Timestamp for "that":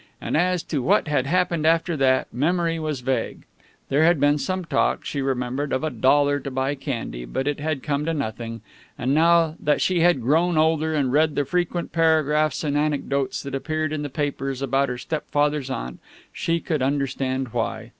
1.97-2.33, 9.59-9.79, 13.43-13.53